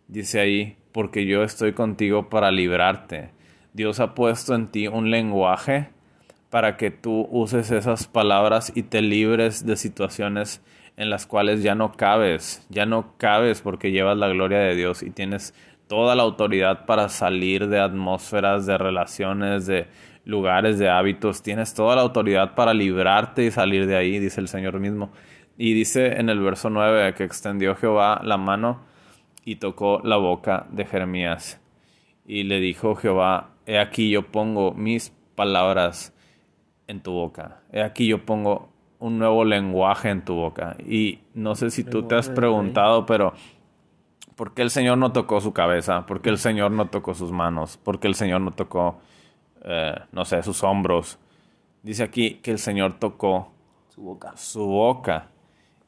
[0.08, 3.30] Dice ahí, porque yo estoy contigo para librarte.
[3.72, 5.90] Dios ha puesto en ti un lenguaje
[6.50, 10.62] para que tú uses esas palabras y te libres de situaciones
[10.96, 15.02] en las cuales ya no cabes, ya no cabes porque llevas la gloria de Dios
[15.02, 15.54] y tienes
[15.88, 19.88] toda la autoridad para salir de atmósferas, de relaciones, de
[20.26, 24.48] lugares, de hábitos, tienes toda la autoridad para librarte y salir de ahí, dice el
[24.48, 25.10] Señor mismo.
[25.56, 28.80] Y dice en el verso 9 que extendió Jehová la mano
[29.44, 31.60] y tocó la boca de Jeremías.
[32.26, 36.12] Y le dijo Jehová, he aquí yo pongo mis palabras
[36.88, 37.60] en tu boca.
[37.72, 40.76] He aquí yo pongo un nuevo lenguaje en tu boca.
[40.84, 43.32] Y no sé si tú te has preguntado, pero
[44.34, 46.04] ¿por qué el Señor no tocó su cabeza?
[46.06, 47.76] ¿Por qué el Señor no tocó sus manos?
[47.76, 49.00] ¿Por qué el Señor no tocó,
[49.66, 51.18] eh, no sé, sus hombros?
[51.82, 53.52] Dice aquí que el Señor tocó
[53.94, 54.32] su boca.
[54.36, 55.28] Su boca.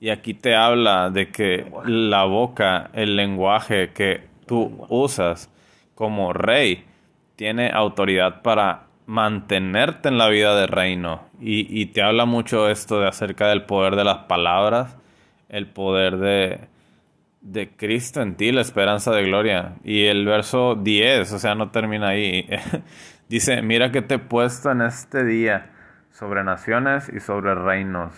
[0.01, 5.51] Y aquí te habla de que la boca, el lenguaje que tú usas
[5.95, 6.85] como rey,
[7.37, 11.23] tiene autoridad para mantenerte en la vida de reino.
[11.41, 14.97] Y, te habla mucho esto de acerca del poder de las palabras,
[15.49, 16.61] el poder de,
[17.41, 19.77] de Cristo en ti, la esperanza de gloria.
[19.83, 22.49] Y el verso 10, o sea, no termina ahí.
[23.29, 25.71] Dice, mira que te he puesto en este día
[26.11, 28.14] sobre naciones y sobre reinos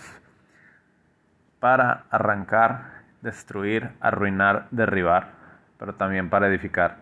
[1.59, 5.33] para arrancar, destruir, arruinar, derribar,
[5.77, 6.99] pero también para edificar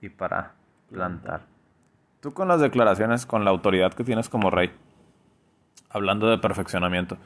[0.00, 0.52] y para
[0.90, 1.42] plantar.
[2.20, 4.72] Tú con las declaraciones, con la autoridad que tienes como rey,
[5.90, 7.18] hablando de perfeccionamiento,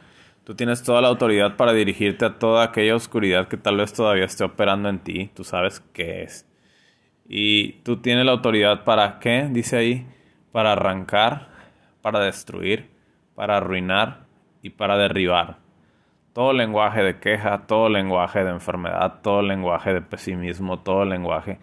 [0.42, 4.24] tú tienes toda la autoridad para dirigirte a toda aquella oscuridad que tal vez todavía
[4.24, 6.46] esté operando en ti, tú sabes qué es.
[7.28, 10.06] Y tú tienes la autoridad para qué, dice ahí,
[10.56, 11.48] para arrancar,
[12.00, 12.88] para destruir,
[13.34, 14.20] para arruinar
[14.62, 15.58] y para derribar.
[16.32, 21.58] Todo lenguaje de queja, todo lenguaje de enfermedad, todo lenguaje de pesimismo, todo lenguaje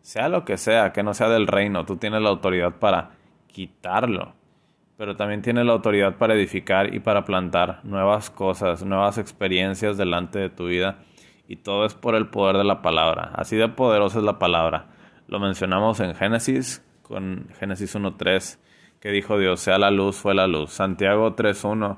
[0.00, 3.10] sea lo que sea, que no sea del reino, tú tienes la autoridad para
[3.48, 4.32] quitarlo,
[4.96, 10.38] pero también tienes la autoridad para edificar y para plantar nuevas cosas, nuevas experiencias delante
[10.38, 11.00] de tu vida,
[11.48, 13.30] y todo es por el poder de la palabra.
[13.34, 14.86] Así de poderosa es la palabra.
[15.26, 18.58] Lo mencionamos en Génesis, con Génesis 1.3,
[19.00, 20.70] que dijo Dios, sea la luz, fue la luz.
[20.70, 21.96] Santiago 3.1,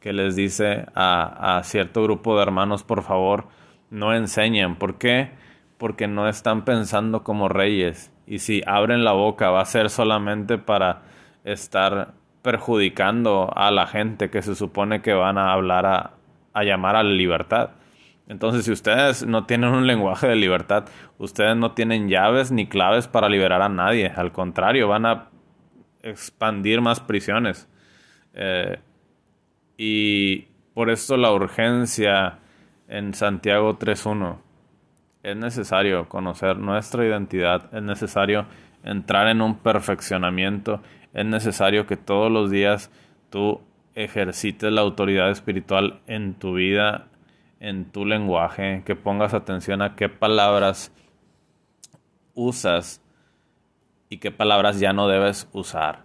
[0.00, 3.48] que les dice a, a cierto grupo de hermanos, por favor,
[3.90, 4.76] no enseñen.
[4.76, 5.30] ¿Por qué?
[5.82, 8.12] porque no están pensando como reyes.
[8.24, 11.02] Y si abren la boca va a ser solamente para
[11.42, 16.12] estar perjudicando a la gente que se supone que van a hablar a,
[16.52, 17.70] a llamar a la libertad.
[18.28, 20.84] Entonces, si ustedes no tienen un lenguaje de libertad,
[21.18, 24.12] ustedes no tienen llaves ni claves para liberar a nadie.
[24.14, 25.28] Al contrario, van a
[26.02, 27.68] expandir más prisiones.
[28.34, 28.78] Eh,
[29.76, 32.38] y por esto la urgencia
[32.88, 34.38] en Santiago 3.1
[35.22, 38.46] es necesario conocer nuestra identidad, es necesario
[38.82, 40.82] entrar en un perfeccionamiento,
[41.14, 42.90] es necesario que todos los días
[43.30, 43.60] tú
[43.94, 47.06] ejercites la autoridad espiritual en tu vida,
[47.62, 50.92] en tu lenguaje, que pongas atención a qué palabras
[52.34, 53.00] usas
[54.08, 56.04] y qué palabras ya no debes usar.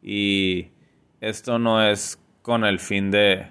[0.00, 0.68] Y
[1.20, 3.48] esto no es con el fin de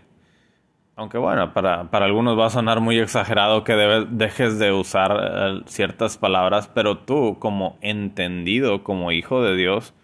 [0.95, 5.61] aunque bueno, para, para, algunos va a sonar muy exagerado que dejes de usar eh,
[5.65, 9.95] ciertas palabras, pero tú como entendido, como hijo de Dios,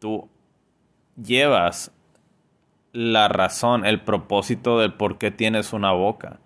[0.00, 0.28] tú
[1.16, 1.94] llevas
[2.92, 6.40] la razón, el propósito del por qué tienes una boca.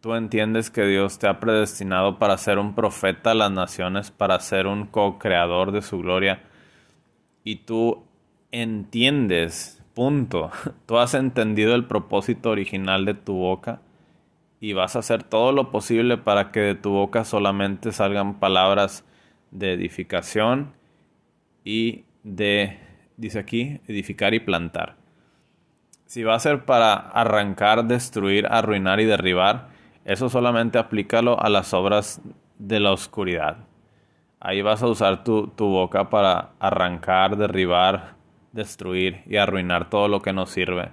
[0.00, 4.40] Tú entiendes que Dios te ha predestinado para ser un profeta a las naciones, para
[4.40, 6.42] ser un co-creador de su gloria.
[7.44, 8.04] Y tú
[8.50, 10.50] entiendes Punto.
[10.86, 13.80] Tú has entendido el propósito original de tu boca
[14.60, 19.04] y vas a hacer todo lo posible para que de tu boca solamente salgan palabras
[19.50, 20.72] de edificación
[21.64, 22.78] y de,
[23.16, 24.96] dice aquí, edificar y plantar.
[26.12, 29.68] Si va a ser para arrancar, destruir, arruinar y derribar,
[30.04, 32.20] eso solamente aplícalo a las obras
[32.58, 33.56] de la oscuridad.
[34.38, 38.16] Ahí vas a usar tu, tu boca para arrancar, derribar,
[38.52, 40.90] destruir y arruinar todo lo que nos sirve,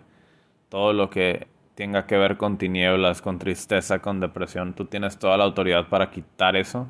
[0.69, 4.73] todo lo que tenga que ver con tinieblas, con tristeza, con depresión.
[4.73, 6.87] Tú tienes toda la autoridad para quitar eso.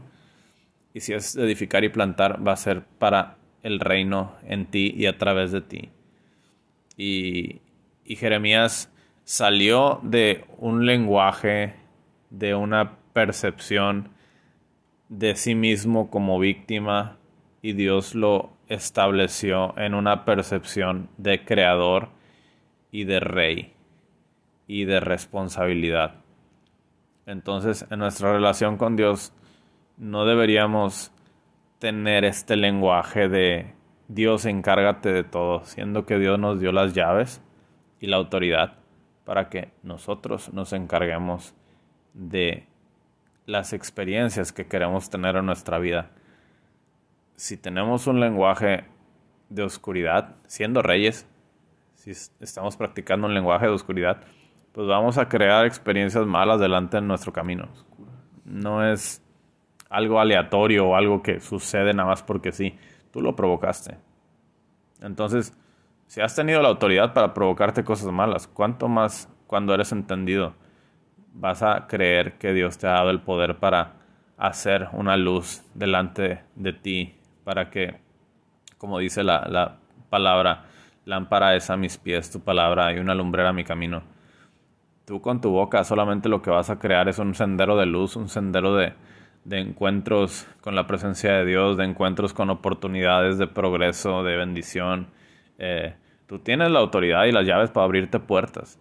[0.94, 5.08] Y si es edificar y plantar, va a ser para el reino en ti y
[5.08, 5.90] a través de ti.
[6.96, 7.62] Y,
[8.10, 8.92] y Jeremías
[9.24, 11.76] salió de un lenguaje,
[12.32, 14.10] de una percepción
[15.10, 17.18] de sí mismo como víctima
[17.62, 22.10] y Dios lo estableció en una percepción de creador
[22.92, 23.74] y de rey
[24.66, 26.16] y de responsabilidad.
[27.28, 29.34] Entonces, en nuestra relación con Dios,
[29.98, 31.12] no deberíamos
[31.78, 33.76] tener este lenguaje de
[34.08, 37.44] Dios encárgate de todo, siendo que Dios nos dio las llaves
[38.00, 38.74] y la autoridad
[39.26, 41.54] para que nosotros nos encarguemos
[42.14, 42.66] de
[43.46, 46.12] las experiencias que queremos tener en nuestra vida.
[47.36, 48.86] Si tenemos un lenguaje
[49.50, 51.28] de oscuridad, siendo reyes,
[51.96, 54.22] si estamos practicando un lenguaje de oscuridad,
[54.72, 57.68] pues vamos a crear experiencias malas delante de nuestro camino.
[58.46, 59.22] No es
[59.90, 62.78] algo aleatorio o algo que sucede nada más porque sí.
[63.12, 63.98] Tú lo provocaste.
[65.02, 65.54] Entonces,
[66.10, 70.56] si has tenido la autoridad para provocarte cosas malas, ¿cuánto más cuando eres entendido
[71.36, 73.94] vas a creer que Dios te ha dado el poder para
[74.36, 77.98] hacer una luz delante de ti, para que,
[78.80, 79.78] como dice la, la
[80.10, 80.66] palabra,
[81.06, 84.02] lámpara es a mis pies tu palabra y una lumbrera a mi camino?
[85.06, 88.16] Tú con tu boca solamente lo que vas a crear es un sendero de luz,
[88.16, 88.94] un sendero de,
[89.46, 95.19] de encuentros con la presencia de Dios, de encuentros con oportunidades de progreso, de bendición.
[95.60, 95.94] Eh,
[96.26, 98.80] tú tienes la autoridad y las llaves para abrirte puertas,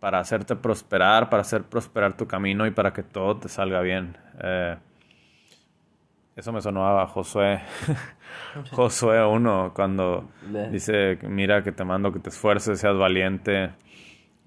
[0.00, 4.16] para hacerte prosperar, para hacer prosperar tu camino y para que todo te salga bien.
[4.40, 4.76] Eh,
[6.36, 7.60] eso me sonaba a Josué,
[8.72, 10.28] Josué 1, cuando
[10.70, 13.70] dice, mira que te mando que te esfuerces, seas valiente,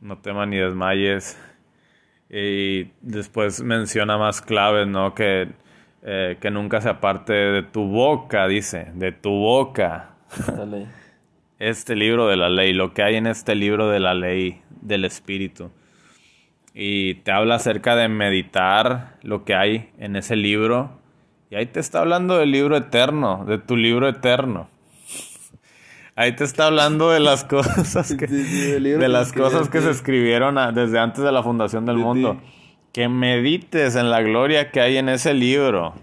[0.01, 1.37] no temas ni desmayes.
[2.29, 5.15] Y después menciona más claves, ¿no?
[5.15, 5.49] Que,
[6.03, 10.09] eh, que nunca se aparte de tu boca, dice, de tu boca.
[11.59, 15.05] Este libro de la ley, lo que hay en este libro de la ley del
[15.05, 15.71] Espíritu.
[16.73, 20.91] Y te habla acerca de meditar lo que hay en ese libro.
[21.49, 24.69] Y ahí te está hablando del libro eterno, de tu libro eterno.
[26.15, 30.99] Ahí te está hablando de las cosas que, de las cosas que se escribieron desde
[30.99, 32.41] antes de la fundación del mundo.
[32.91, 35.93] Que medites en la gloria que hay en ese libro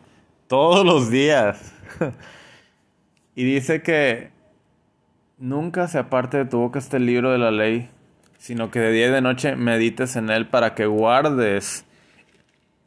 [0.47, 1.75] todos los días.
[3.35, 4.34] y dice que
[5.39, 7.91] nunca se aparte de tu boca este libro de la ley,
[8.39, 11.85] sino que de día y de noche medites en él para que guardes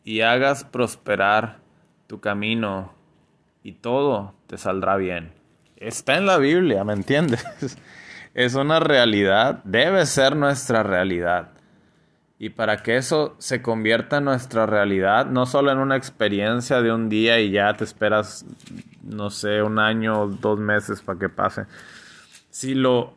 [0.04, 1.60] y hagas prosperar
[2.08, 2.94] tu camino
[3.64, 5.38] y todo te saldrá bien
[5.78, 7.46] está en la Biblia, ¿me entiendes?
[8.34, 11.50] Es una realidad, debe ser nuestra realidad.
[12.38, 16.92] Y para que eso se convierta en nuestra realidad, no solo en una experiencia de
[16.92, 18.46] un día y ya te esperas,
[19.02, 21.64] no sé, un año o dos meses para que pase.
[22.60, 23.14] Si lo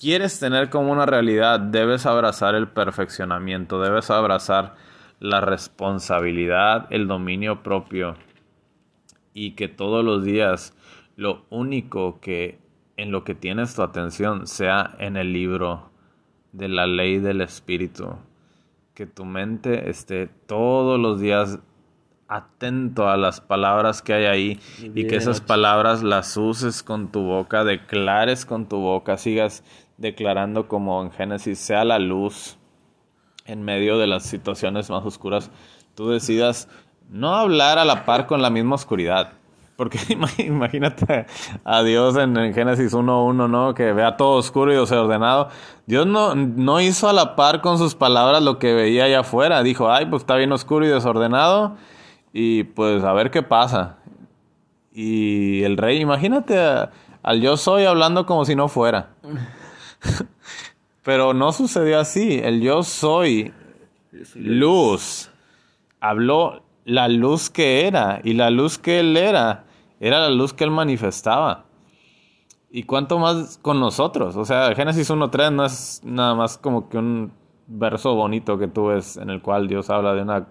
[0.00, 4.74] quieres tener como una realidad, debes abrazar el perfeccionamiento, debes abrazar
[5.20, 8.16] la responsabilidad, el dominio propio
[9.32, 10.76] y que todos los días
[11.14, 12.58] lo único que
[12.96, 15.92] en lo que tienes tu atención sea en el libro
[16.50, 18.16] de la ley del Espíritu.
[18.94, 21.60] Que tu mente esté todos los días
[22.30, 24.60] atento a las palabras que hay ahí
[24.94, 29.64] y, que esas palabras las uses con tu boca, declares con tu boca, sigas
[29.98, 32.56] declarando como en Génesis, sea la luz
[33.46, 35.50] en medio de las situaciones más oscuras,
[35.96, 36.68] tú decidas
[37.10, 39.32] no hablar a la par con la misma oscuridad.
[39.74, 39.98] Porque
[40.38, 41.26] imagínate
[41.64, 43.74] a Dios en, Génesis 1.1, ¿no?
[43.74, 45.48] Que vea todo oscuro y desordenado.
[45.86, 49.64] Dios no, no hizo a la par con sus palabras lo que veía allá afuera.
[49.64, 51.76] Dijo, ay, pues está bien oscuro y desordenado.
[52.32, 53.98] Y pues a ver qué pasa.
[54.92, 56.56] Y el rey, imagínate
[57.22, 59.10] al yo soy hablando como si no fuera.
[61.02, 62.40] Pero no sucedió así.
[62.42, 63.52] El yo soy
[64.34, 65.30] luz.
[66.00, 68.20] Habló la luz que era.
[68.24, 69.64] Y la luz que él era
[70.00, 71.64] era la luz que él manifestaba.
[72.70, 74.36] Y cuánto más con nosotros.
[74.36, 77.32] O sea, Génesis 1.3 no es nada más como que un
[77.66, 80.46] verso bonito que tú ves en el cual Dios habla de una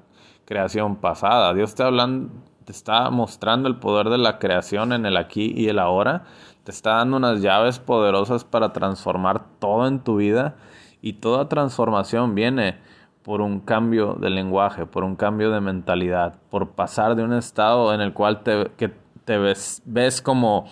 [0.50, 1.54] creación pasada.
[1.54, 2.32] Dios te, hablan,
[2.66, 6.24] te está mostrando el poder de la creación en el aquí y el ahora.
[6.64, 10.56] Te está dando unas llaves poderosas para transformar todo en tu vida.
[11.04, 12.80] Y toda transformación viene
[13.22, 17.94] por un cambio de lenguaje, por un cambio de mentalidad, por pasar de un estado
[17.94, 18.92] en el cual te, que
[19.26, 20.66] te ves, ves como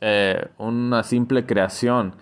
[0.00, 2.14] eh, una simple creación.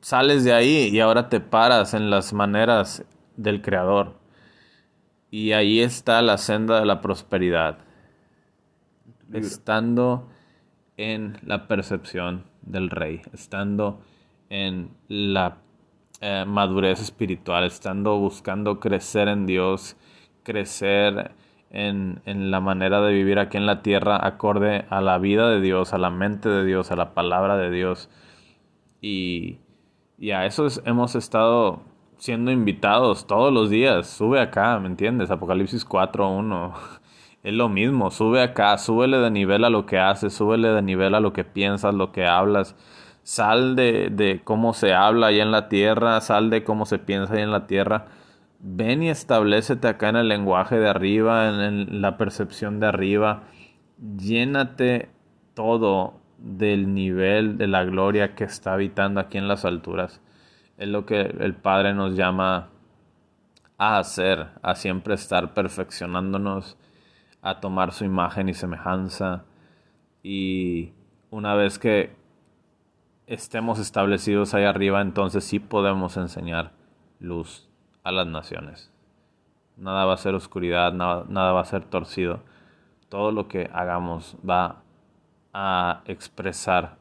[0.00, 3.04] Sales de ahí y ahora te paras en las maneras
[3.36, 4.23] del Creador.
[5.34, 7.78] Y ahí está la senda de la prosperidad.
[9.32, 10.28] Estando
[10.96, 13.98] en la percepción del rey, estando
[14.48, 15.56] en la
[16.20, 19.96] eh, madurez espiritual, estando buscando crecer en Dios,
[20.44, 21.32] crecer
[21.70, 25.60] en, en, la manera de vivir aquí en la tierra acorde a la vida de
[25.60, 28.08] Dios, a la mente de Dios, a la palabra de Dios.
[29.00, 29.58] Y,
[30.16, 31.82] Y a eso es- hemos estado
[32.24, 34.06] siendo invitados todos los días.
[34.06, 35.30] Sube acá, ¿me entiendes?
[35.30, 36.72] Apocalipsis 4.1.
[37.42, 41.14] Es lo mismo, sube acá, súbele de nivel a lo que haces, súbele de nivel
[41.14, 42.74] a lo que piensas, lo que hablas.
[43.22, 47.34] Sal de, de cómo se habla ahí en la tierra, sal de cómo se piensa
[47.34, 48.06] ahí en la tierra.
[48.60, 53.42] Ven y establecete acá en el lenguaje de arriba, en la percepción de arriba.
[54.16, 55.10] Llénate
[55.52, 60.22] todo del nivel de la gloria que está habitando aquí en las alturas.
[60.76, 62.68] Es lo que el Padre nos llama
[63.78, 66.76] a hacer, a siempre estar perfeccionándonos,
[67.42, 69.44] a tomar su imagen y semejanza.
[70.22, 70.92] Y
[71.30, 72.16] una vez que
[73.26, 76.72] estemos establecidos ahí arriba, entonces sí podemos enseñar
[77.20, 77.68] luz
[78.02, 78.90] a las naciones.
[79.76, 82.40] Nada va a ser oscuridad, nada, nada va a ser torcido.
[83.08, 84.82] Todo lo que hagamos va
[85.52, 86.96] a expresar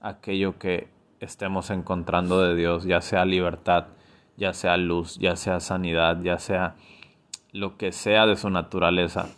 [0.00, 0.88] aquello que
[1.20, 3.88] estemos encontrando de Dios, ya sea libertad,
[4.36, 6.76] ya sea luz, ya sea sanidad, ya sea
[7.52, 9.28] lo que sea de su naturaleza,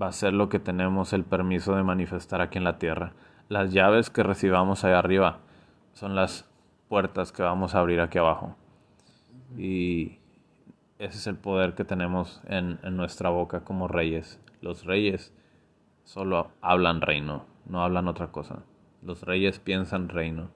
[0.00, 3.12] va a ser lo que tenemos el permiso de manifestar aquí en la tierra.
[3.48, 5.40] Las llaves que recibamos ahí arriba
[5.92, 6.48] son las
[6.88, 8.56] puertas que vamos a abrir aquí abajo.
[9.56, 10.18] Y
[10.98, 14.40] ese es el poder que tenemos en, en nuestra boca como reyes.
[14.60, 15.34] Los reyes
[16.04, 18.62] solo hablan reino, no hablan otra cosa.
[19.02, 20.50] Los reyes piensan reino,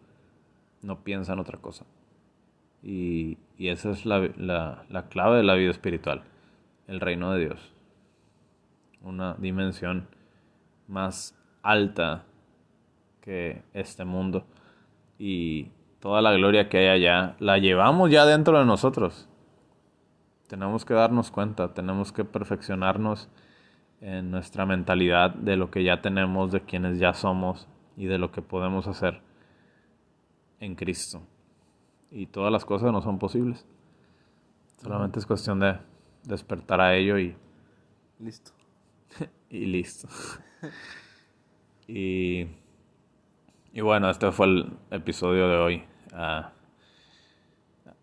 [0.83, 1.87] no piensan otra cosa.
[2.83, 6.23] Y, y esa es la, la, la clave de la vida espiritual,
[6.89, 7.73] el reino de Dios.
[9.03, 10.09] Una dimensión
[10.89, 12.25] más alta
[13.21, 14.45] que este mundo.
[15.19, 15.69] Y
[16.01, 19.29] toda la gloria que hay allá, la llevamos ya dentro de nosotros.
[20.49, 23.29] Tenemos que darnos cuenta, tenemos que perfeccionarnos
[24.01, 28.33] en nuestra mentalidad de lo que ya tenemos, de quienes ya somos y de lo
[28.33, 29.23] que podemos hacer
[30.63, 31.21] en Cristo.
[32.11, 33.67] Y todas las cosas no son posibles.
[34.81, 35.79] Solamente es cuestión de
[36.25, 37.37] despertar a ello y,
[38.21, 38.53] Listo.
[39.51, 40.09] y listo.
[41.89, 42.47] y,
[43.73, 45.85] y bueno, este fue el episodio de hoy.
[46.13, 46.53] Ah,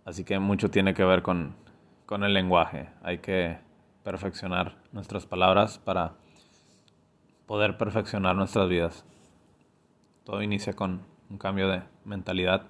[0.04, 1.56] así que mucho tiene que ver con,
[2.06, 2.90] con el lenguaje.
[3.02, 3.58] Hay que
[4.04, 6.16] perfeccionar nuestras palabras para
[7.46, 9.06] poder perfeccionar nuestras vidas.
[10.26, 12.68] Todo inicia con un cambio de mentalidad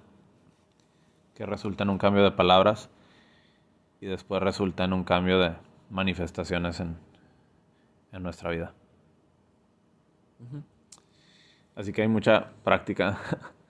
[1.34, 2.90] que resulta en un cambio de palabras
[4.00, 5.54] y después resulta en un cambio de
[5.88, 6.96] manifestaciones en,
[8.12, 8.74] en nuestra vida.
[11.74, 13.18] Así que hay mucha práctica,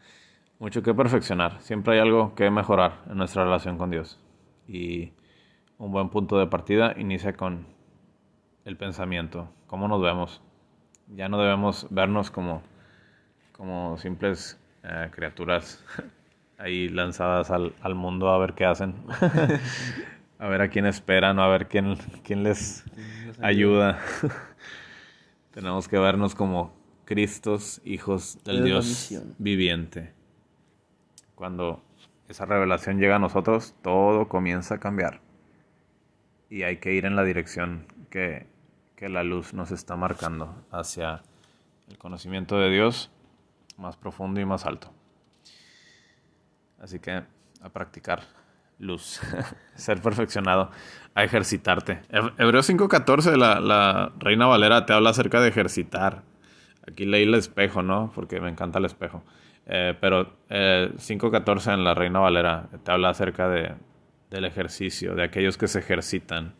[0.59, 1.61] mucho que perfeccionar.
[1.61, 4.19] Siempre hay algo que mejorar en nuestra relación con Dios.
[4.67, 5.13] Y
[5.79, 7.67] un buen punto de partida inicia con
[8.65, 10.43] el pensamiento, cómo nos vemos.
[11.09, 12.63] Ya no debemos vernos como,
[13.53, 15.85] como simples eh, criaturas
[16.59, 18.95] ahí lanzadas al, al, mundo a ver qué hacen,
[20.39, 22.85] a ver a quién esperan o a ver quién, quién les
[23.41, 23.99] ayuda.
[25.53, 30.13] Tenemos que vernos como Cristos, hijos del Dios viviente.
[31.35, 31.83] Cuando
[32.29, 35.21] esa revelación llega a nosotros, todo comienza a cambiar.
[36.49, 38.47] Y hay que ir en la dirección que,
[38.95, 41.23] que, la luz nos está marcando hacia
[41.89, 43.11] el conocimiento de Dios
[43.81, 44.93] más profundo y más alto.
[46.81, 47.23] Así que
[47.63, 48.23] a practicar
[48.79, 49.21] luz,
[49.75, 50.71] ser perfeccionado,
[51.15, 52.03] a ejercitarte.
[52.39, 56.23] Hebreos 5.14, la, la Reina Valera te habla acerca de ejercitar.
[56.87, 58.11] Aquí leí el espejo, ¿no?
[58.15, 59.23] Porque me encanta el espejo.
[59.67, 63.75] Eh, pero eh, 5.14 en la Reina Valera te habla acerca de,
[64.31, 66.55] del ejercicio, de aquellos que se ejercitan.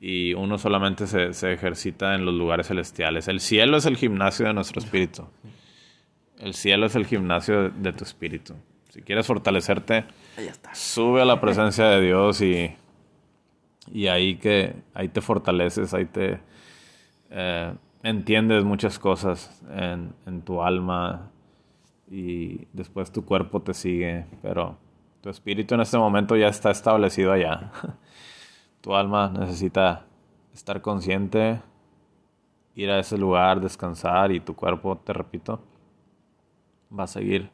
[0.00, 3.26] Y uno solamente se, se, ejercita en los lugares celestiales.
[3.26, 5.26] El cielo es el gimnasio de nuestro espíritu.
[6.40, 8.54] El cielo es el gimnasio de, tu espíritu.
[8.90, 10.04] Si quieres fortalecerte,
[10.72, 12.74] sube a la presencia de Dios y,
[13.92, 16.40] y ahí que ahí te fortaleces, ahí te
[17.30, 21.30] eh, entiendes muchas cosas en, en tu alma
[22.10, 24.78] y después tu cuerpo te sigue, pero
[25.20, 27.72] tu espíritu en este momento ya está establecido allá.
[28.80, 30.06] Tu alma necesita
[30.54, 31.60] estar consciente,
[32.76, 35.60] ir a ese lugar, descansar y tu cuerpo, te repito,
[36.96, 37.50] va a seguir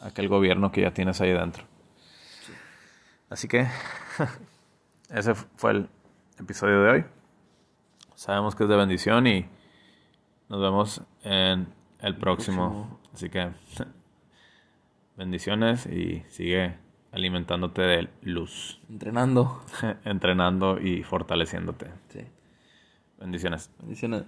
[0.00, 1.64] aquel gobierno que ya tienes ahí dentro.
[3.30, 3.66] Así que
[5.10, 5.88] ese fue el
[6.38, 7.04] episodio de hoy.
[8.14, 9.46] Sabemos que es de bendición y
[10.48, 11.68] nos vemos en
[12.00, 13.00] el próximo.
[13.12, 13.50] Así que
[15.16, 16.76] bendiciones y sigue
[17.12, 18.80] alimentándote de luz.
[18.88, 19.62] Entrenando.
[20.04, 21.90] Entrenando y fortaleciéndote.
[22.08, 22.20] Sí.
[23.18, 23.70] Bendiciones.
[23.78, 24.24] Bendiciones.